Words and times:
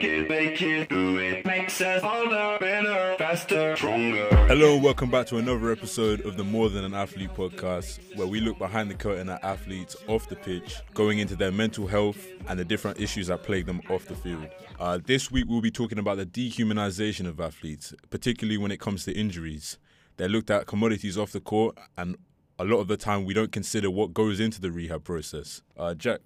It, 0.00 0.28
make 0.28 0.62
it, 0.62 0.88
do 0.88 1.18
it. 1.18 1.42
Better, 1.42 3.16
faster, 3.18 3.74
stronger. 3.74 4.28
Hello 4.46 4.74
and 4.74 4.84
welcome 4.84 5.10
back 5.10 5.26
to 5.26 5.38
another 5.38 5.72
episode 5.72 6.20
of 6.20 6.36
the 6.36 6.44
More 6.44 6.68
Than 6.68 6.84
an 6.84 6.94
Athlete 6.94 7.34
podcast, 7.34 7.98
where 8.16 8.28
we 8.28 8.40
look 8.40 8.58
behind 8.58 8.90
the 8.90 8.94
curtain 8.94 9.28
at 9.28 9.42
athletes 9.42 9.96
off 10.06 10.28
the 10.28 10.36
pitch, 10.36 10.80
going 10.94 11.18
into 11.18 11.34
their 11.34 11.50
mental 11.50 11.88
health 11.88 12.24
and 12.46 12.58
the 12.58 12.64
different 12.64 13.00
issues 13.00 13.26
that 13.26 13.42
plague 13.42 13.66
them 13.66 13.80
off 13.90 14.06
the 14.06 14.14
field. 14.14 14.46
Uh, 14.78 15.00
this 15.04 15.32
week 15.32 15.46
we'll 15.48 15.60
be 15.60 15.70
talking 15.70 15.98
about 15.98 16.16
the 16.16 16.26
dehumanization 16.26 17.26
of 17.26 17.40
athletes, 17.40 17.92
particularly 18.10 18.56
when 18.56 18.70
it 18.70 18.78
comes 18.78 19.04
to 19.04 19.12
injuries. 19.12 19.78
They're 20.16 20.28
looked 20.28 20.50
at 20.50 20.66
commodities 20.66 21.18
off 21.18 21.32
the 21.32 21.40
court, 21.40 21.76
and 21.96 22.16
a 22.56 22.64
lot 22.64 22.78
of 22.78 22.86
the 22.86 22.96
time 22.96 23.24
we 23.24 23.34
don't 23.34 23.50
consider 23.50 23.90
what 23.90 24.14
goes 24.14 24.38
into 24.38 24.60
the 24.60 24.70
rehab 24.70 25.02
process. 25.02 25.62
Uh, 25.76 25.94
Jack, 25.94 26.20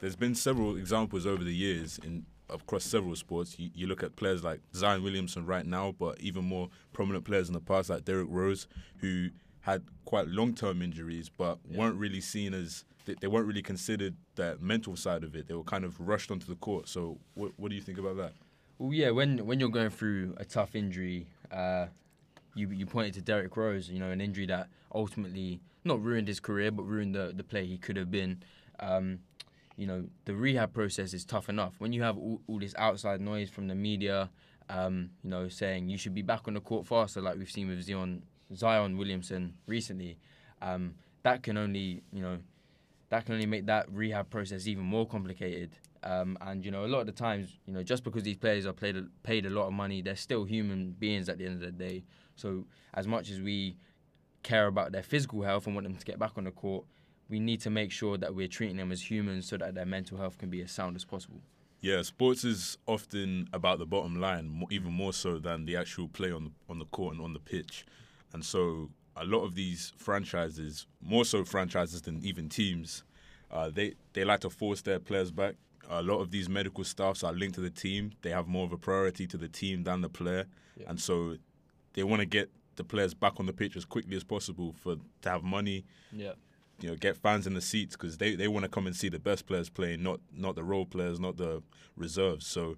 there's 0.00 0.16
been 0.16 0.34
several 0.34 0.76
examples 0.76 1.26
over 1.26 1.44
the 1.44 1.54
years 1.54 1.98
in 2.02 2.24
across 2.50 2.84
several 2.84 3.16
sports. 3.16 3.58
You, 3.58 3.70
you 3.74 3.86
look 3.86 4.02
at 4.02 4.16
players 4.16 4.44
like 4.44 4.60
Zion 4.74 5.02
Williamson 5.02 5.46
right 5.46 5.66
now, 5.66 5.94
but 5.98 6.20
even 6.20 6.44
more 6.44 6.68
prominent 6.92 7.24
players 7.24 7.48
in 7.48 7.54
the 7.54 7.60
past 7.60 7.90
like 7.90 8.04
Derrick 8.04 8.28
Rose, 8.30 8.66
who 8.98 9.28
had 9.60 9.82
quite 10.04 10.28
long-term 10.28 10.80
injuries, 10.82 11.28
but 11.28 11.58
yeah. 11.68 11.78
weren't 11.78 11.96
really 11.96 12.20
seen 12.20 12.54
as 12.54 12.84
they, 13.04 13.14
they, 13.20 13.26
weren't 13.26 13.46
really 13.46 13.62
considered 13.62 14.14
that 14.36 14.62
mental 14.62 14.96
side 14.96 15.24
of 15.24 15.34
it. 15.34 15.48
They 15.48 15.54
were 15.54 15.64
kind 15.64 15.84
of 15.84 15.98
rushed 16.00 16.30
onto 16.30 16.46
the 16.46 16.56
court. 16.56 16.88
So, 16.88 17.18
what, 17.34 17.52
what 17.56 17.70
do 17.70 17.74
you 17.74 17.82
think 17.82 17.98
about 17.98 18.16
that? 18.16 18.32
Well, 18.78 18.92
yeah, 18.92 19.10
when 19.10 19.44
when 19.44 19.58
you're 19.58 19.70
going 19.70 19.90
through 19.90 20.34
a 20.36 20.44
tough 20.44 20.76
injury, 20.76 21.26
uh, 21.50 21.86
you 22.54 22.68
you 22.70 22.86
pointed 22.86 23.14
to 23.14 23.22
Derrick 23.22 23.56
Rose, 23.56 23.90
you 23.90 23.98
know, 23.98 24.10
an 24.10 24.20
injury 24.20 24.46
that 24.46 24.68
ultimately 24.94 25.60
not 25.84 26.02
ruined 26.02 26.28
his 26.28 26.38
career, 26.38 26.70
but 26.70 26.84
ruined 26.84 27.14
the 27.14 27.32
the 27.34 27.42
player 27.42 27.64
he 27.64 27.78
could 27.78 27.96
have 27.96 28.10
been. 28.10 28.42
Um, 28.80 29.18
you 29.78 29.86
know, 29.86 30.04
the 30.24 30.34
rehab 30.34 30.74
process 30.74 31.14
is 31.14 31.24
tough 31.24 31.48
enough. 31.48 31.74
When 31.78 31.92
you 31.92 32.02
have 32.02 32.18
all, 32.18 32.42
all 32.48 32.58
this 32.58 32.74
outside 32.76 33.20
noise 33.20 33.48
from 33.48 33.68
the 33.68 33.76
media, 33.76 34.28
um, 34.68 35.10
you 35.22 35.30
know, 35.30 35.48
saying 35.48 35.88
you 35.88 35.96
should 35.96 36.14
be 36.14 36.22
back 36.22 36.48
on 36.48 36.54
the 36.54 36.60
court 36.60 36.84
faster, 36.84 37.22
like 37.22 37.38
we've 37.38 37.50
seen 37.50 37.68
with 37.68 37.80
Zion 37.82 38.24
Zion 38.54 38.98
Williamson 38.98 39.54
recently, 39.66 40.18
um, 40.60 40.94
that 41.22 41.44
can 41.44 41.56
only 41.56 42.02
you 42.12 42.20
know 42.20 42.38
that 43.10 43.24
can 43.24 43.34
only 43.34 43.46
make 43.46 43.66
that 43.66 43.86
rehab 43.90 44.28
process 44.30 44.66
even 44.66 44.84
more 44.84 45.06
complicated. 45.06 45.70
Um, 46.02 46.36
and 46.40 46.64
you 46.64 46.72
know, 46.72 46.84
a 46.84 46.88
lot 46.88 47.00
of 47.00 47.06
the 47.06 47.12
times, 47.12 47.56
you 47.64 47.72
know, 47.72 47.84
just 47.84 48.02
because 48.02 48.24
these 48.24 48.36
players 48.36 48.66
are 48.66 48.72
paid 48.72 48.96
paid 49.22 49.46
a 49.46 49.50
lot 49.50 49.68
of 49.68 49.72
money, 49.72 50.02
they're 50.02 50.16
still 50.16 50.42
human 50.42 50.90
beings 50.90 51.28
at 51.28 51.38
the 51.38 51.46
end 51.46 51.54
of 51.54 51.60
the 51.60 51.70
day. 51.70 52.04
So 52.34 52.64
as 52.94 53.06
much 53.06 53.30
as 53.30 53.40
we 53.40 53.76
care 54.42 54.66
about 54.66 54.90
their 54.90 55.02
physical 55.04 55.42
health 55.42 55.66
and 55.66 55.76
want 55.76 55.86
them 55.86 55.96
to 55.96 56.04
get 56.04 56.18
back 56.18 56.32
on 56.36 56.44
the 56.44 56.50
court, 56.50 56.84
we 57.28 57.40
need 57.40 57.60
to 57.60 57.70
make 57.70 57.92
sure 57.92 58.16
that 58.16 58.34
we're 58.34 58.48
treating 58.48 58.76
them 58.76 58.90
as 58.90 59.10
humans 59.10 59.46
so 59.46 59.56
that 59.56 59.74
their 59.74 59.86
mental 59.86 60.18
health 60.18 60.38
can 60.38 60.50
be 60.50 60.62
as 60.62 60.70
sound 60.70 60.96
as 60.96 61.04
possible. 61.04 61.40
Yeah, 61.80 62.02
sports 62.02 62.44
is 62.44 62.76
often 62.86 63.48
about 63.52 63.78
the 63.78 63.86
bottom 63.86 64.20
line, 64.20 64.64
even 64.70 64.92
more 64.92 65.12
so 65.12 65.38
than 65.38 65.64
the 65.64 65.76
actual 65.76 66.08
play 66.08 66.32
on 66.32 66.44
the, 66.44 66.50
on 66.68 66.78
the 66.78 66.86
court 66.86 67.14
and 67.14 67.22
on 67.22 67.34
the 67.34 67.38
pitch. 67.38 67.86
And 68.32 68.44
so, 68.44 68.90
a 69.16 69.24
lot 69.24 69.44
of 69.44 69.54
these 69.54 69.92
franchises, 69.96 70.86
more 71.00 71.24
so 71.24 71.44
franchises 71.44 72.02
than 72.02 72.20
even 72.24 72.48
teams, 72.48 73.04
uh, 73.50 73.70
they 73.70 73.94
they 74.12 74.24
like 74.24 74.40
to 74.40 74.50
force 74.50 74.82
their 74.82 74.98
players 74.98 75.30
back. 75.30 75.54
A 75.88 76.02
lot 76.02 76.18
of 76.18 76.30
these 76.30 76.48
medical 76.48 76.84
staffs 76.84 77.24
are 77.24 77.32
linked 77.32 77.54
to 77.54 77.60
the 77.60 77.70
team. 77.70 78.12
They 78.22 78.30
have 78.30 78.46
more 78.46 78.64
of 78.64 78.72
a 78.72 78.76
priority 78.76 79.26
to 79.28 79.36
the 79.36 79.48
team 79.48 79.84
than 79.84 80.02
the 80.02 80.08
player, 80.08 80.46
yeah. 80.76 80.86
and 80.88 81.00
so 81.00 81.36
they 81.94 82.02
want 82.02 82.20
to 82.20 82.26
get 82.26 82.50
the 82.76 82.84
players 82.84 83.14
back 83.14 83.34
on 83.38 83.46
the 83.46 83.52
pitch 83.52 83.76
as 83.76 83.84
quickly 83.84 84.16
as 84.16 84.24
possible 84.24 84.74
for 84.78 84.96
to 85.22 85.30
have 85.30 85.42
money. 85.42 85.84
Yeah. 86.12 86.32
You 86.80 86.90
know, 86.90 86.96
get 86.96 87.16
fans 87.16 87.46
in 87.46 87.54
the 87.54 87.60
seats 87.60 87.96
because 87.96 88.18
they, 88.18 88.36
they 88.36 88.46
want 88.46 88.62
to 88.62 88.68
come 88.68 88.86
and 88.86 88.94
see 88.94 89.08
the 89.08 89.18
best 89.18 89.46
players 89.46 89.68
playing, 89.68 90.02
not 90.02 90.20
not 90.32 90.54
the 90.54 90.62
role 90.62 90.86
players, 90.86 91.18
not 91.18 91.36
the 91.36 91.62
reserves. 91.96 92.46
So 92.46 92.76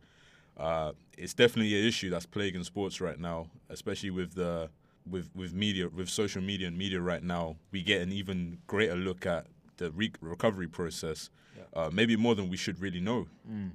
uh, 0.57 0.93
it's 1.19 1.35
definitely 1.35 1.79
an 1.79 1.87
issue 1.87 2.09
that's 2.09 2.27
plaguing 2.27 2.65
sports 2.65 3.01
right 3.01 3.19
now, 3.19 3.49
especially 3.69 4.11
with 4.11 4.35
the 4.35 4.71
with 5.11 5.29
with 5.35 5.53
media, 5.53 5.89
with 5.89 6.09
social 6.09 6.41
media 6.41 6.69
and 6.69 6.79
media 6.79 7.01
right 7.01 7.23
now. 7.23 7.57
We 7.73 7.83
get 7.83 8.01
an 8.01 8.11
even 8.13 8.59
greater 8.67 8.97
look 8.97 9.27
at 9.27 9.47
the 9.77 9.91
re- 9.91 10.13
recovery 10.21 10.69
process, 10.69 11.31
yeah. 11.57 11.83
uh, 11.83 11.91
maybe 11.93 12.17
more 12.17 12.35
than 12.35 12.49
we 12.49 12.57
should 12.57 12.81
really 12.81 13.01
know. 13.01 13.27
Mm. 13.51 13.71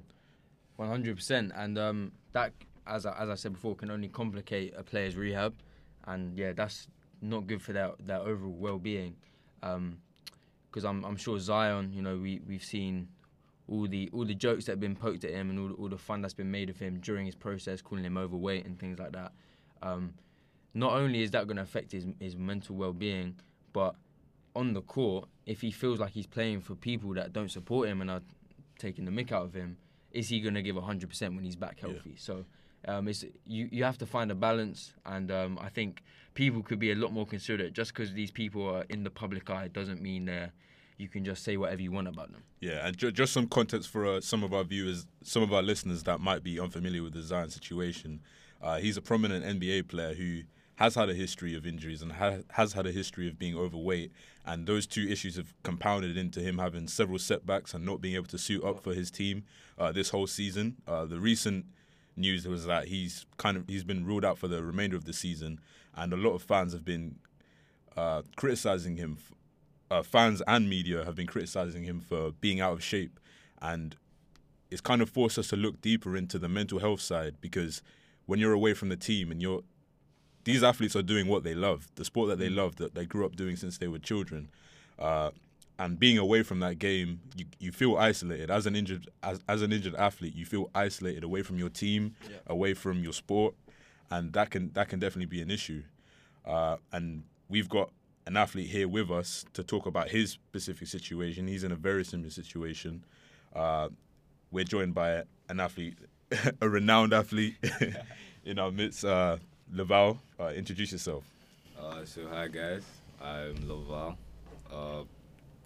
One 0.76 0.88
hundred 0.88 1.16
percent, 1.16 1.52
and 1.54 1.78
um, 1.78 2.12
that, 2.32 2.52
as 2.86 3.06
I, 3.06 3.16
as 3.22 3.28
I 3.28 3.34
said 3.34 3.52
before, 3.52 3.76
can 3.76 3.90
only 3.90 4.08
complicate 4.08 4.74
a 4.76 4.82
player's 4.82 5.16
rehab, 5.16 5.54
and 6.04 6.36
yeah, 6.36 6.52
that's 6.52 6.88
not 7.22 7.46
good 7.46 7.62
for 7.62 7.72
their 7.72 7.92
their 8.00 8.18
overall 8.18 8.56
well 8.58 8.78
being. 8.78 9.16
Um, 9.62 9.98
because 10.76 10.84
I'm 10.84 11.06
I'm 11.06 11.16
sure 11.16 11.38
Zion, 11.38 11.90
you 11.94 12.02
know, 12.02 12.18
we 12.18 12.42
we've 12.46 12.62
seen 12.62 13.08
all 13.66 13.88
the 13.88 14.10
all 14.12 14.26
the 14.26 14.34
jokes 14.34 14.66
that 14.66 14.72
have 14.72 14.80
been 14.80 14.94
poked 14.94 15.24
at 15.24 15.30
him 15.30 15.48
and 15.48 15.58
all, 15.58 15.72
all 15.72 15.88
the 15.88 15.96
fun 15.96 16.20
that's 16.20 16.34
been 16.34 16.50
made 16.50 16.68
of 16.68 16.78
him 16.78 17.00
during 17.00 17.24
his 17.24 17.34
process, 17.34 17.80
calling 17.80 18.04
him 18.04 18.18
overweight 18.18 18.66
and 18.66 18.78
things 18.78 18.98
like 18.98 19.12
that. 19.12 19.32
Um, 19.80 20.12
not 20.74 20.92
only 20.92 21.22
is 21.22 21.30
that 21.30 21.46
going 21.46 21.56
to 21.56 21.62
affect 21.62 21.92
his 21.92 22.04
his 22.20 22.36
mental 22.36 22.76
well 22.76 22.92
being, 22.92 23.36
but 23.72 23.96
on 24.54 24.74
the 24.74 24.82
court, 24.82 25.26
if 25.46 25.62
he 25.62 25.70
feels 25.70 25.98
like 25.98 26.10
he's 26.10 26.26
playing 26.26 26.60
for 26.60 26.74
people 26.74 27.14
that 27.14 27.32
don't 27.32 27.50
support 27.50 27.88
him 27.88 28.02
and 28.02 28.10
are 28.10 28.22
taking 28.78 29.06
the 29.06 29.10
mick 29.10 29.32
out 29.32 29.44
of 29.44 29.54
him, 29.54 29.78
is 30.12 30.28
he 30.28 30.40
going 30.40 30.54
to 30.54 30.62
give 30.62 30.76
100% 30.76 31.34
when 31.34 31.42
he's 31.42 31.56
back 31.56 31.80
healthy? 31.80 32.00
Yeah. 32.10 32.16
So 32.18 32.44
um, 32.86 33.08
it's 33.08 33.24
you 33.44 33.68
you 33.70 33.84
have 33.84 33.98
to 33.98 34.06
find 34.06 34.30
a 34.30 34.34
balance, 34.34 34.92
and 35.04 35.30
um, 35.30 35.58
I 35.60 35.68
think 35.68 36.02
people 36.34 36.62
could 36.62 36.78
be 36.78 36.92
a 36.92 36.94
lot 36.94 37.12
more 37.12 37.26
considerate. 37.26 37.72
Just 37.72 37.92
because 37.92 38.12
these 38.12 38.30
people 38.30 38.68
are 38.68 38.84
in 38.88 39.04
the 39.04 39.10
public 39.10 39.50
eye 39.50 39.68
doesn't 39.68 40.00
mean 40.00 40.26
they're 40.26 40.52
you 40.98 41.08
can 41.08 41.24
just 41.24 41.42
say 41.44 41.56
whatever 41.56 41.82
you 41.82 41.92
want 41.92 42.08
about 42.08 42.32
them. 42.32 42.42
Yeah, 42.60 42.86
and 42.86 42.96
ju- 42.96 43.12
just 43.12 43.32
some 43.32 43.48
context 43.48 43.90
for 43.90 44.06
uh, 44.06 44.20
some 44.20 44.42
of 44.42 44.54
our 44.54 44.64
viewers, 44.64 45.06
some 45.22 45.42
of 45.42 45.52
our 45.52 45.62
listeners 45.62 46.02
that 46.04 46.20
might 46.20 46.42
be 46.42 46.58
unfamiliar 46.58 47.02
with 47.02 47.12
the 47.12 47.22
Zion 47.22 47.50
situation. 47.50 48.20
Uh, 48.62 48.78
he's 48.78 48.96
a 48.96 49.02
prominent 49.02 49.44
NBA 49.44 49.88
player 49.88 50.14
who 50.14 50.42
has 50.76 50.94
had 50.94 51.08
a 51.08 51.14
history 51.14 51.54
of 51.54 51.66
injuries 51.66 52.02
and 52.02 52.12
ha- 52.12 52.38
has 52.50 52.72
had 52.72 52.86
a 52.86 52.92
history 52.92 53.28
of 53.28 53.38
being 53.38 53.56
overweight, 53.56 54.12
and 54.44 54.66
those 54.66 54.86
two 54.86 55.06
issues 55.08 55.36
have 55.36 55.52
compounded 55.62 56.16
into 56.16 56.40
him 56.40 56.58
having 56.58 56.88
several 56.88 57.18
setbacks 57.18 57.74
and 57.74 57.84
not 57.84 58.00
being 58.00 58.14
able 58.14 58.26
to 58.26 58.38
suit 58.38 58.64
up 58.64 58.82
for 58.82 58.94
his 58.94 59.10
team 59.10 59.44
uh, 59.78 59.92
this 59.92 60.10
whole 60.10 60.26
season. 60.26 60.76
Uh, 60.86 61.04
the 61.04 61.20
recent 61.20 61.66
news 62.16 62.46
was 62.46 62.66
that 62.66 62.88
he's 62.88 63.26
kind 63.36 63.56
of 63.56 63.64
he's 63.68 63.84
been 63.84 64.04
ruled 64.04 64.24
out 64.24 64.38
for 64.38 64.48
the 64.48 64.62
remainder 64.62 64.96
of 64.96 65.04
the 65.04 65.12
season, 65.12 65.60
and 65.94 66.12
a 66.12 66.16
lot 66.16 66.34
of 66.34 66.42
fans 66.42 66.72
have 66.72 66.84
been 66.84 67.16
uh, 67.96 68.22
criticizing 68.36 68.96
him 68.96 69.18
uh, 69.90 70.02
fans 70.02 70.42
and 70.46 70.68
media 70.68 71.04
have 71.04 71.14
been 71.14 71.26
criticizing 71.26 71.84
him 71.84 72.00
for 72.00 72.32
being 72.32 72.60
out 72.60 72.72
of 72.72 72.82
shape, 72.82 73.20
and 73.60 73.96
it's 74.70 74.80
kind 74.80 75.00
of 75.00 75.08
forced 75.08 75.38
us 75.38 75.48
to 75.48 75.56
look 75.56 75.80
deeper 75.80 76.16
into 76.16 76.38
the 76.38 76.48
mental 76.48 76.78
health 76.78 77.00
side 77.00 77.36
because 77.40 77.82
when 78.26 78.40
you're 78.40 78.52
away 78.52 78.74
from 78.74 78.88
the 78.88 78.96
team 78.96 79.30
and 79.30 79.40
you're 79.40 79.62
these 80.44 80.62
athletes 80.62 80.94
are 80.94 81.02
doing 81.02 81.26
what 81.26 81.42
they 81.42 81.54
love, 81.54 81.88
the 81.96 82.04
sport 82.04 82.28
that 82.28 82.38
they 82.38 82.48
mm. 82.48 82.56
love, 82.56 82.76
that 82.76 82.94
they 82.94 83.04
grew 83.04 83.26
up 83.26 83.34
doing 83.34 83.56
since 83.56 83.78
they 83.78 83.88
were 83.88 83.98
children. 83.98 84.48
Uh, 84.96 85.30
and 85.78 85.98
being 85.98 86.18
away 86.18 86.42
from 86.42 86.60
that 86.60 86.78
game, 86.78 87.20
you, 87.36 87.44
you 87.58 87.72
feel 87.72 87.96
isolated 87.96 88.50
as 88.50 88.66
an 88.66 88.74
injured 88.74 89.08
as, 89.22 89.40
as 89.48 89.62
an 89.62 89.72
injured 89.72 89.94
athlete. 89.94 90.34
You 90.34 90.46
feel 90.46 90.70
isolated 90.74 91.22
away 91.24 91.42
from 91.42 91.58
your 91.58 91.68
team, 91.68 92.14
yeah. 92.28 92.36
away 92.46 92.74
from 92.74 93.02
your 93.02 93.12
sport, 93.12 93.54
and 94.10 94.32
that 94.32 94.50
can 94.50 94.72
that 94.72 94.88
can 94.88 94.98
definitely 94.98 95.26
be 95.26 95.42
an 95.42 95.50
issue. 95.50 95.82
Uh, 96.44 96.76
and 96.92 97.24
we've 97.48 97.68
got 97.68 97.90
an 98.26 98.36
athlete 98.36 98.70
here 98.70 98.88
with 98.88 99.10
us 99.10 99.44
to 99.52 99.62
talk 99.62 99.86
about 99.86 100.08
his 100.08 100.30
specific 100.30 100.88
situation. 100.88 101.46
He's 101.46 101.64
in 101.64 101.72
a 101.72 101.76
very 101.76 102.04
similar 102.04 102.30
situation. 102.30 103.04
Uh, 103.54 103.88
we're 104.50 104.64
joined 104.64 104.94
by 104.94 105.24
an 105.48 105.60
athlete, 105.60 105.96
a 106.60 106.68
renowned 106.68 107.12
athlete 107.12 107.56
in 108.44 108.58
our 108.58 108.70
midst, 108.70 109.04
uh, 109.04 109.36
Laval. 109.72 110.18
Uh, 110.40 110.48
introduce 110.48 110.92
yourself. 110.92 111.24
Uh, 111.78 112.04
so 112.04 112.26
hi 112.28 112.48
guys, 112.48 112.84
I'm 113.20 113.68
Laval, 113.68 114.16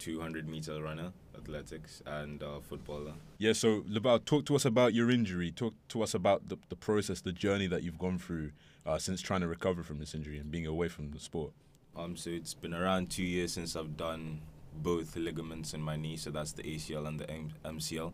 200 0.01 0.49
meter 0.49 0.83
runner, 0.83 1.13
athletics, 1.39 2.03
and 2.07 2.43
uh, 2.43 2.59
footballer. 2.61 3.13
Yeah. 3.39 3.53
So 3.53 3.85
Laval, 3.87 4.19
talk 4.19 4.47
to 4.47 4.57
us 4.57 4.65
about 4.65 4.95
your 4.95 5.11
injury. 5.11 5.53
Talk 5.53 5.75
to 5.91 6.03
us 6.03 6.15
about 6.15 6.49
the, 6.49 6.57
the 6.69 6.77
process, 6.77 7.21
the 7.21 7.33
journey 7.33 7.69
that 7.69 7.85
you've 7.85 7.99
gone 7.99 8.19
through 8.19 8.51
uh, 8.85 8.99
since 8.99 9.21
trying 9.21 9.43
to 9.43 9.47
recover 9.49 9.83
from 9.83 9.99
this 9.99 10.15
injury 10.15 10.39
and 10.39 10.51
being 10.51 10.67
away 10.67 10.89
from 10.89 11.13
the 11.13 11.21
sport. 11.21 11.53
Um, 11.97 12.17
so 12.17 12.31
it's 12.31 12.55
been 12.55 12.75
around 12.75 13.11
two 13.11 13.23
years 13.23 13.53
since 13.53 13.77
I've 13.77 13.97
done 13.97 14.41
both 14.83 15.17
ligaments 15.17 15.75
in 15.75 15.83
my 15.83 15.97
knee, 15.97 16.17
so 16.17 16.31
that's 16.31 16.53
the 16.53 16.63
ACL 16.63 17.07
and 17.07 17.21
the 17.21 17.27
MCL. 17.65 18.13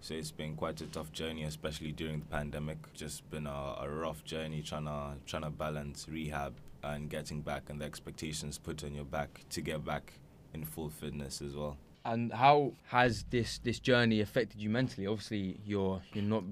So 0.00 0.14
it's 0.14 0.32
been 0.32 0.56
quite 0.56 0.80
a 0.80 0.86
tough 0.86 1.12
journey, 1.12 1.44
especially 1.44 1.92
during 1.92 2.18
the 2.18 2.26
pandemic. 2.26 2.78
Just 2.92 3.28
been 3.30 3.46
a, 3.46 3.76
a 3.80 3.88
rough 3.88 4.24
journey 4.24 4.60
trying 4.60 4.86
to 4.86 5.14
trying 5.26 5.44
to 5.44 5.50
balance 5.50 6.08
rehab 6.10 6.54
and 6.82 7.08
getting 7.08 7.40
back 7.40 7.70
and 7.70 7.80
the 7.80 7.84
expectations 7.84 8.58
put 8.58 8.82
on 8.84 8.94
your 8.94 9.04
back 9.04 9.44
to 9.50 9.60
get 9.60 9.84
back 9.84 10.12
in 10.54 10.64
full 10.64 10.90
fitness 10.90 11.42
as 11.42 11.54
well. 11.54 11.76
And 12.04 12.32
how 12.32 12.72
has 12.88 13.24
this 13.30 13.58
this 13.58 13.78
journey 13.78 14.20
affected 14.20 14.60
you 14.60 14.70
mentally? 14.70 15.06
Obviously, 15.06 15.60
you're 15.64 16.02
you're 16.12 16.24
not 16.24 16.44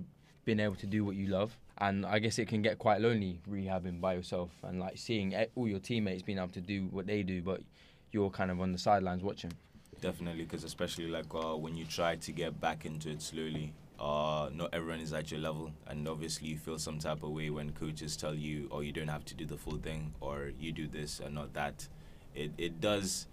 being 0.45 0.61
able 0.61 0.77
to 0.77 0.87
do 0.87 1.05
what 1.05 1.17
you 1.17 1.27
love 1.27 1.57
and 1.81 2.05
I 2.05 2.19
guess 2.19 2.39
it 2.39 2.47
can 2.47 2.61
get 2.61 2.79
quite 2.79 3.01
lonely 3.01 3.41
rehabbing 3.51 4.01
by 4.01 4.15
yourself 4.15 4.51
and 4.63 4.79
like 4.79 4.99
seeing 4.99 5.35
all 5.55 5.67
your 5.67 5.79
teammates 5.79 6.23
being 6.23 6.39
able 6.39 6.49
to 6.49 6.61
do 6.61 6.89
what 6.91 7.07
they 7.07 7.23
do, 7.23 7.41
but 7.41 7.63
you're 8.13 8.31
kind 8.31 8.51
of 8.51 8.61
on 8.61 8.73
the 8.73 8.79
sidelines 8.79 9.23
watching. 9.23 9.53
Definitely, 10.01 10.45
because 10.45 10.65
especially 10.65 11.09
like 11.09 11.35
uh, 11.35 11.57
when 11.57 11.77
you 11.77 11.87
try 11.87 12.17
to 12.17 12.33
get 12.33 12.61
back 12.61 12.85
into 12.85 13.11
it 13.11 13.23
slowly, 13.23 13.73
uh, 13.99 14.51
not 14.53 14.71
everyone 14.75 15.01
is 15.01 15.13
at 15.13 15.31
your 15.31 15.41
level, 15.41 15.73
and 15.87 16.07
obviously 16.07 16.49
you 16.49 16.59
feel 16.59 16.79
some 16.79 16.99
type 16.99 17.23
of 17.23 17.31
way 17.31 17.51
when 17.51 17.73
coaches 17.73 18.17
tell 18.17 18.35
you, 18.35 18.69
"Oh, 18.71 18.81
you 18.81 18.93
don't 18.93 19.09
have 19.09 19.25
to 19.27 19.35
do 19.35 19.45
the 19.45 19.59
full 19.59 19.77
thing," 19.77 20.15
or 20.21 20.53
"You 20.59 20.73
do 20.73 20.87
this 20.87 21.21
and 21.21 21.35
not 21.35 21.53
that." 21.55 21.87
It 22.35 22.53
it 22.57 22.81
does, 22.81 23.27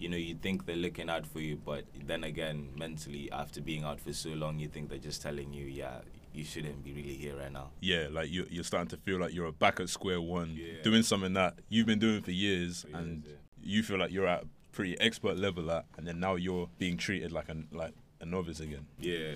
you 0.00 0.08
know, 0.08 0.16
you 0.16 0.34
think 0.34 0.66
they're 0.66 0.76
looking 0.76 1.10
out 1.10 1.26
for 1.26 1.40
you, 1.40 1.56
but 1.56 1.84
then 2.06 2.24
again, 2.24 2.70
mentally, 2.76 3.30
after 3.30 3.60
being 3.60 3.84
out 3.84 4.00
for 4.00 4.12
so 4.12 4.30
long, 4.30 4.58
you 4.58 4.68
think 4.68 4.88
they're 4.88 4.98
just 4.98 5.20
telling 5.22 5.52
you, 5.52 5.66
"Yeah, 5.66 5.98
you 6.32 6.44
shouldn't 6.44 6.82
be 6.82 6.92
really 6.92 7.14
here 7.14 7.36
right 7.36 7.52
now." 7.52 7.70
Yeah, 7.80 8.08
like 8.10 8.30
you're, 8.32 8.46
you're 8.48 8.64
starting 8.64 8.88
to 8.88 8.96
feel 8.96 9.18
like 9.18 9.34
you're 9.34 9.52
back 9.52 9.78
at 9.80 9.88
square 9.88 10.20
one, 10.20 10.56
Yeah. 10.56 10.82
doing 10.82 11.02
something 11.02 11.34
that 11.34 11.58
you've 11.68 11.86
been 11.86 11.98
doing 11.98 12.22
for 12.22 12.30
years, 12.30 12.82
For 12.82 12.88
years, 12.88 12.98
and 12.98 13.22
yeah. 13.26 13.32
you 13.62 13.82
feel 13.82 13.98
like 13.98 14.10
you're 14.10 14.26
at 14.26 14.44
a 14.44 14.46
pretty 14.72 14.98
expert 15.00 15.36
level 15.36 15.70
at, 15.70 15.84
and 15.98 16.06
then 16.06 16.18
now 16.20 16.36
you're 16.36 16.68
being 16.78 16.96
treated 16.96 17.30
like 17.32 17.48
a 17.48 17.56
like 17.72 17.92
a 18.20 18.24
novice 18.26 18.60
again. 18.60 18.86
Yeah, 18.98 19.34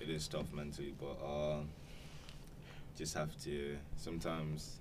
it 0.00 0.08
is 0.08 0.26
tough 0.28 0.52
mentally, 0.52 0.94
but 0.98 1.16
uh, 1.24 1.60
just 2.96 3.14
have 3.14 3.36
to 3.44 3.76
sometimes. 3.96 4.76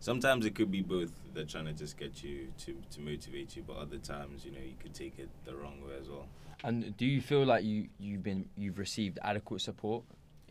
Sometimes 0.00 0.46
it 0.46 0.54
could 0.54 0.70
be 0.70 0.80
both. 0.80 1.12
They're 1.34 1.44
trying 1.44 1.66
to 1.66 1.74
just 1.74 1.98
get 1.98 2.22
you 2.24 2.48
to 2.64 2.74
to 2.92 3.00
motivate 3.00 3.54
you, 3.54 3.62
but 3.66 3.76
other 3.76 3.98
times, 3.98 4.46
you 4.46 4.50
know, 4.50 4.58
you 4.58 4.74
could 4.82 4.94
take 4.94 5.18
it 5.18 5.28
the 5.44 5.54
wrong 5.54 5.80
way 5.86 5.94
as 6.00 6.08
well. 6.08 6.26
And 6.64 6.96
do 6.96 7.04
you 7.04 7.20
feel 7.20 7.44
like 7.44 7.64
you 7.64 7.88
you've 7.98 8.22
been 8.22 8.48
you've 8.56 8.78
received 8.78 9.18
adequate 9.22 9.60
support 9.60 10.04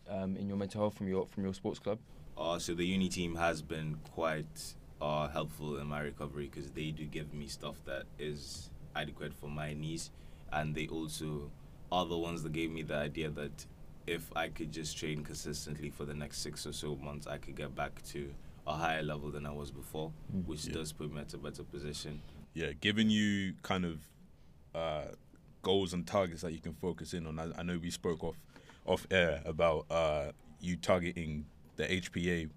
um, 0.08 0.38
in 0.38 0.48
your 0.48 0.58
mental 0.58 0.82
health 0.82 0.96
from 0.96 1.08
your 1.08 1.26
from 1.28 1.44
your 1.44 1.54
sports 1.56 1.80
club? 1.80 1.98
Uh, 2.38 2.60
so 2.60 2.76
the 2.76 2.86
uni 2.86 3.10
team 3.10 3.36
has 3.36 3.62
been 3.64 3.98
quite 4.14 4.76
uh, 5.02 5.28
helpful 5.28 5.78
in 5.78 5.88
my 5.88 6.00
recovery 6.00 6.50
because 6.52 6.70
they 6.72 6.92
do 6.92 7.06
give 7.06 7.34
me 7.34 7.48
stuff 7.48 7.84
that 7.86 8.04
is 8.20 8.70
adequate 8.96 9.34
for 9.34 9.50
my 9.50 9.74
needs, 9.74 10.12
and 10.54 10.76
they 10.76 10.88
also 10.88 11.50
are 11.92 12.06
the 12.06 12.18
ones 12.18 12.44
that 12.44 12.54
gave 12.54 12.70
me 12.70 12.84
the 12.84 12.96
idea 12.96 13.30
that 13.32 13.66
if 14.06 14.32
I 14.36 14.50
could 14.50 14.72
just 14.72 14.96
train 14.98 15.24
consistently 15.24 15.90
for 15.90 16.06
the 16.06 16.14
next 16.14 16.40
six 16.42 16.68
or 16.68 16.74
so 16.74 16.96
months, 16.96 17.26
I 17.26 17.38
could 17.38 17.56
get 17.56 17.76
back 17.76 18.02
to 18.10 18.30
a 18.70 18.74
higher 18.74 19.02
level 19.04 19.32
than 19.32 19.46
I 19.46 19.52
was 19.52 19.72
before, 19.72 20.12
Mm. 20.34 20.46
which 20.46 20.66
Yeah. 20.68 20.74
does 20.74 20.94
put 20.94 21.12
me 21.12 21.20
at 21.22 21.34
a 21.34 21.38
better 21.38 21.64
position. 21.64 22.22
Yeah, 22.54 22.72
giving 22.74 23.10
you 23.10 23.56
kind 23.64 23.84
of 23.86 24.00
uh, 24.76 25.06
goals 25.64 25.94
and 25.94 26.06
targets 26.06 26.42
that 26.44 26.54
you 26.54 26.60
can 26.60 26.76
focus 26.76 27.14
in 27.16 27.26
on. 27.26 27.40
I, 27.40 27.52
I 27.58 27.64
know 27.64 27.78
we 27.80 27.90
spoke 27.90 28.24
off 28.24 28.36
off 28.86 29.06
air 29.12 29.42
about 29.46 29.86
uh, 29.90 30.32
you 30.62 30.76
targeting 30.78 31.46
the 31.76 31.86
HPA 31.86 32.50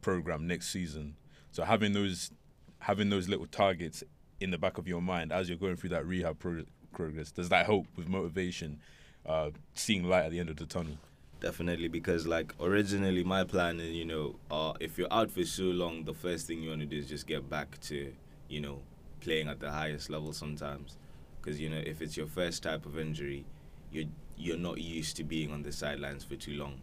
program 0.00 0.46
next 0.46 0.70
season. 0.70 1.16
So 1.50 1.64
having 1.64 1.92
those 1.92 2.30
having 2.78 3.10
those 3.10 3.28
little 3.28 3.46
targets 3.46 4.02
in 4.40 4.50
the 4.50 4.58
back 4.58 4.78
of 4.78 4.86
your 4.88 5.00
mind 5.02 5.32
as 5.32 5.48
you're 5.48 5.58
going 5.58 5.76
through 5.76 5.90
that 5.90 6.06
rehab 6.06 6.38
pro- 6.38 6.64
progress, 6.92 7.30
does 7.32 7.48
that 7.48 7.66
help 7.66 7.86
with 7.96 8.08
motivation, 8.08 8.80
uh, 9.26 9.50
seeing 9.74 10.04
light 10.04 10.24
at 10.24 10.30
the 10.30 10.38
end 10.40 10.48
of 10.48 10.56
the 10.56 10.66
tunnel? 10.66 10.96
Definitely, 11.42 11.88
because 11.88 12.24
like 12.26 12.54
originally 12.60 13.24
my 13.24 13.42
plan 13.42 13.80
is, 13.80 13.90
you 13.90 14.04
know, 14.04 14.36
uh, 14.50 14.74
if 14.78 14.96
you're 14.96 15.12
out 15.12 15.30
for 15.30 15.44
so 15.44 15.64
long, 15.64 16.04
the 16.04 16.14
first 16.14 16.46
thing 16.46 16.62
you 16.62 16.68
want 16.68 16.80
to 16.82 16.86
do 16.86 16.96
is 16.96 17.08
just 17.08 17.26
get 17.26 17.50
back 17.50 17.80
to, 17.80 18.12
you 18.48 18.60
know, 18.60 18.80
playing 19.20 19.48
at 19.48 19.58
the 19.58 19.70
highest 19.70 20.08
level 20.08 20.32
sometimes. 20.32 20.96
Because 21.40 21.60
you 21.60 21.68
know, 21.68 21.82
if 21.84 22.00
it's 22.00 22.16
your 22.16 22.28
first 22.28 22.62
type 22.62 22.86
of 22.86 22.96
injury, 22.96 23.44
you're 23.90 24.06
you're 24.36 24.56
not 24.56 24.78
used 24.80 25.16
to 25.16 25.24
being 25.24 25.52
on 25.52 25.62
the 25.64 25.72
sidelines 25.72 26.22
for 26.24 26.36
too 26.36 26.54
long. 26.54 26.80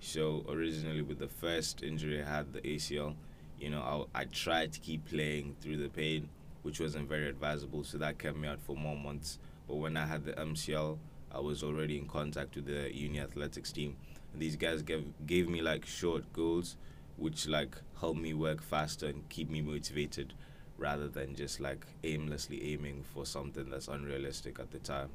So 0.00 0.44
originally, 0.48 1.02
with 1.02 1.20
the 1.20 1.28
first 1.28 1.82
injury 1.84 2.20
I 2.20 2.28
had, 2.28 2.52
the 2.52 2.60
ACL, 2.62 3.14
you 3.60 3.70
know, 3.70 4.08
I, 4.12 4.22
I 4.22 4.24
tried 4.24 4.72
to 4.72 4.80
keep 4.80 5.06
playing 5.08 5.54
through 5.60 5.76
the 5.76 5.88
pain, 5.88 6.28
which 6.62 6.80
wasn't 6.80 7.08
very 7.08 7.28
advisable. 7.28 7.84
So 7.84 7.96
that 7.98 8.18
kept 8.18 8.36
me 8.36 8.48
out 8.48 8.60
for 8.60 8.74
more 8.76 8.96
months. 8.96 9.38
But 9.68 9.76
when 9.76 9.96
I 9.96 10.06
had 10.06 10.24
the 10.24 10.32
MCL, 10.32 10.98
I 11.32 11.40
was 11.40 11.62
already 11.62 11.98
in 11.98 12.06
contact 12.06 12.56
with 12.56 12.66
the 12.66 12.94
uni 12.94 13.20
athletics 13.20 13.72
team. 13.72 13.96
And 14.32 14.40
these 14.40 14.56
guys 14.56 14.82
gave 14.82 15.04
gave 15.26 15.48
me 15.48 15.60
like 15.62 15.86
short 15.86 16.32
goals, 16.32 16.76
which 17.16 17.48
like 17.48 17.76
helped 18.00 18.20
me 18.20 18.34
work 18.34 18.62
faster 18.62 19.06
and 19.06 19.28
keep 19.28 19.50
me 19.50 19.60
motivated, 19.60 20.34
rather 20.78 21.08
than 21.08 21.34
just 21.34 21.60
like 21.60 21.86
aimlessly 22.04 22.72
aiming 22.72 23.04
for 23.14 23.26
something 23.26 23.68
that's 23.70 23.88
unrealistic 23.88 24.58
at 24.58 24.70
the 24.70 24.78
time. 24.78 25.10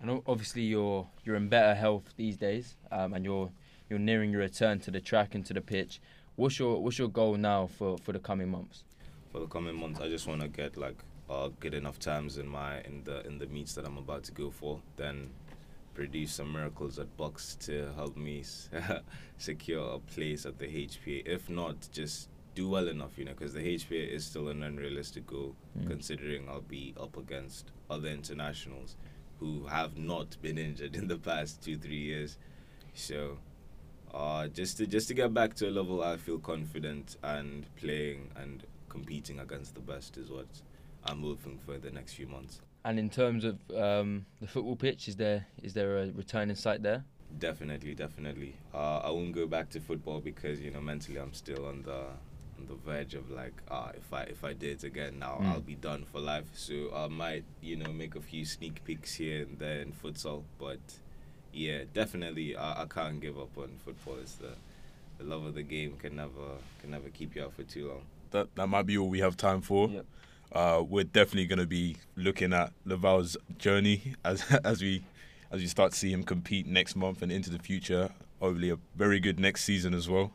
And 0.00 0.22
obviously 0.26 0.62
you're 0.62 1.06
you're 1.24 1.36
in 1.36 1.48
better 1.48 1.74
health 1.74 2.14
these 2.16 2.36
days, 2.36 2.76
um, 2.90 3.14
and 3.14 3.24
you're 3.24 3.50
you're 3.88 3.98
nearing 3.98 4.30
your 4.30 4.40
return 4.40 4.80
to 4.80 4.90
the 4.90 5.00
track 5.00 5.34
and 5.34 5.44
to 5.46 5.54
the 5.54 5.60
pitch. 5.60 6.00
What's 6.36 6.58
your 6.58 6.82
what's 6.82 6.98
your 6.98 7.08
goal 7.08 7.36
now 7.36 7.66
for, 7.66 7.96
for 7.98 8.12
the 8.12 8.18
coming 8.18 8.50
months? 8.50 8.84
for 9.36 9.40
the 9.40 9.46
coming 9.46 9.78
months. 9.78 10.00
I 10.00 10.08
just 10.08 10.26
want 10.26 10.40
to 10.40 10.48
get 10.48 10.78
like 10.78 10.96
uh, 11.28 11.48
good 11.60 11.74
enough 11.74 11.98
times 11.98 12.38
in 12.38 12.46
my 12.48 12.80
in 12.82 13.02
the 13.04 13.26
in 13.26 13.38
the 13.38 13.46
meets 13.46 13.74
that 13.74 13.84
I'm 13.86 13.98
about 13.98 14.24
to 14.24 14.32
go 14.32 14.50
for. 14.50 14.80
Then 14.96 15.30
produce 15.94 16.32
some 16.32 16.52
miracles 16.52 16.98
at 16.98 17.16
BUCS 17.16 17.54
to 17.66 17.90
help 17.96 18.16
me 18.16 18.40
s- 18.40 18.68
secure 19.38 19.94
a 19.94 19.98
place 19.98 20.44
at 20.44 20.58
the 20.58 20.66
HPA. 20.66 21.22
If 21.26 21.48
not, 21.48 21.88
just 21.90 22.28
do 22.54 22.68
well 22.68 22.88
enough, 22.88 23.16
you 23.16 23.24
know, 23.24 23.32
because 23.32 23.54
the 23.54 23.60
HPA 23.60 24.08
is 24.12 24.24
still 24.26 24.48
an 24.48 24.62
unrealistic 24.62 25.26
goal, 25.26 25.54
Mm. 25.78 25.86
considering 25.88 26.48
I'll 26.48 26.60
be 26.60 26.94
up 27.00 27.16
against 27.16 27.70
other 27.90 28.08
internationals 28.08 28.96
who 29.40 29.66
have 29.66 29.96
not 29.98 30.36
been 30.42 30.56
injured 30.58 30.96
in 30.96 31.08
the 31.08 31.16
past 31.18 31.62
two 31.62 31.76
three 31.76 32.00
years. 32.00 32.36
So. 32.94 33.38
Uh, 34.14 34.46
just 34.48 34.78
to 34.78 34.86
just 34.86 35.08
to 35.08 35.14
get 35.14 35.34
back 35.34 35.52
to 35.52 35.68
a 35.68 35.70
level 35.70 36.02
I 36.02 36.16
feel 36.16 36.38
confident 36.38 37.16
and 37.22 37.66
playing 37.76 38.30
and 38.36 38.62
competing 38.88 39.40
against 39.40 39.74
the 39.74 39.80
best 39.80 40.16
is 40.16 40.30
what 40.30 40.46
I'm 41.08 41.22
hoping 41.22 41.58
for 41.64 41.78
the 41.78 41.90
next 41.90 42.14
few 42.14 42.26
months. 42.26 42.60
And 42.84 42.98
in 42.98 43.10
terms 43.10 43.44
of 43.44 43.58
um, 43.76 44.26
the 44.40 44.46
football 44.46 44.76
pitch, 44.76 45.08
is 45.08 45.16
there 45.16 45.46
is 45.62 45.74
there 45.74 45.98
a 45.98 46.10
return 46.12 46.50
in 46.50 46.56
sight 46.56 46.82
there? 46.82 47.04
Definitely, 47.38 47.94
definitely. 47.94 48.54
Uh, 48.72 48.98
I 48.98 49.10
won't 49.10 49.32
go 49.32 49.46
back 49.46 49.68
to 49.70 49.80
football 49.80 50.20
because 50.20 50.60
you 50.60 50.70
know 50.70 50.80
mentally 50.80 51.18
I'm 51.18 51.32
still 51.34 51.66
on 51.66 51.82
the 51.82 52.04
on 52.58 52.66
the 52.68 52.76
verge 52.76 53.14
of 53.14 53.30
like, 53.30 53.54
ah, 53.70 53.90
if 53.94 54.12
I 54.12 54.22
if 54.22 54.44
I 54.44 54.52
did 54.52 54.78
it 54.78 54.84
again 54.84 55.18
now 55.18 55.38
Mm. 55.40 55.46
I'll 55.46 55.60
be 55.60 55.74
done 55.74 56.04
for 56.04 56.20
life. 56.20 56.48
So 56.54 56.92
I 56.94 57.08
might 57.08 57.44
you 57.60 57.76
know 57.76 57.92
make 57.92 58.14
a 58.14 58.20
few 58.20 58.44
sneak 58.44 58.84
peeks 58.84 59.14
here 59.16 59.42
and 59.42 59.58
there 59.58 59.80
in 59.80 59.92
futsal, 59.92 60.44
but 60.58 60.78
yeah, 61.52 61.84
definitely 61.92 62.56
I, 62.56 62.82
I 62.82 62.86
can't 62.86 63.20
give 63.20 63.36
up 63.38 63.56
on 63.58 63.70
football. 63.84 64.16
It's 64.22 64.34
the 64.36 64.52
the 65.18 65.24
love 65.24 65.44
of 65.44 65.54
the 65.54 65.62
game 65.62 65.96
can 65.98 66.14
never 66.14 66.58
can 66.80 66.90
never 66.92 67.08
keep 67.08 67.34
you 67.34 67.42
out 67.44 67.54
for 67.54 67.64
too 67.64 67.88
long. 67.88 68.02
That 68.30 68.54
that 68.54 68.68
might 68.68 68.86
be 68.86 68.96
all 68.96 69.08
we 69.08 69.20
have 69.20 69.36
time 69.36 69.60
for. 69.60 69.88
Yep. 69.88 70.06
Uh, 70.52 70.82
we're 70.86 71.04
definitely 71.04 71.46
going 71.46 71.58
to 71.58 71.66
be 71.66 71.96
looking 72.16 72.52
at 72.52 72.72
Laval's 72.84 73.36
journey 73.58 74.14
as 74.24 74.44
as 74.64 74.80
we 74.80 75.04
as 75.50 75.60
we 75.60 75.66
start 75.66 75.92
to 75.92 75.98
see 75.98 76.12
him 76.12 76.22
compete 76.22 76.66
next 76.66 76.96
month 76.96 77.22
and 77.22 77.30
into 77.30 77.50
the 77.50 77.58
future. 77.58 78.10
Hopefully, 78.40 78.70
a 78.70 78.78
very 78.96 79.20
good 79.20 79.40
next 79.40 79.64
season 79.64 79.94
as 79.94 80.08
well. 80.08 80.32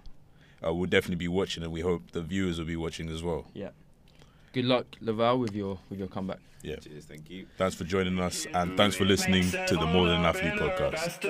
Uh, 0.65 0.73
we'll 0.73 0.89
definitely 0.89 1.15
be 1.15 1.27
watching, 1.27 1.63
and 1.63 1.71
we 1.71 1.81
hope 1.81 2.11
the 2.11 2.21
viewers 2.21 2.59
will 2.59 2.65
be 2.65 2.75
watching 2.75 3.09
as 3.09 3.23
well. 3.23 3.45
Yeah. 3.53 3.69
Good 4.53 4.65
luck, 4.65 4.85
Laval, 4.99 5.39
with 5.39 5.55
your 5.55 5.79
with 5.89 5.99
your 5.99 6.07
comeback. 6.07 6.39
Yeah. 6.61 6.75
Cheers, 6.75 7.05
thank 7.05 7.29
you. 7.29 7.47
Thanks 7.57 7.75
for 7.75 7.85
joining 7.85 8.19
us, 8.19 8.45
and 8.53 8.77
thanks 8.77 8.95
for 8.95 9.05
listening 9.05 9.49
to 9.49 9.75
the 9.75 9.85
More 9.85 10.07
Than 10.07 10.17
an 10.17 10.25
Athlete 10.25 10.53
podcast. 10.53 11.21